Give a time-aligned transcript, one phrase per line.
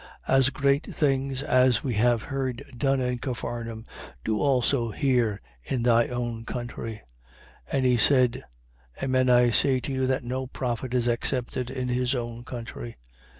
[0.27, 3.83] As great things as we have heard done in Capharnaum,
[4.25, 7.03] do also here in thy own country.
[7.71, 7.73] 4:24.
[7.73, 8.43] And he said:
[9.03, 12.97] Amen I say to you that no prophet is accepted in his own country.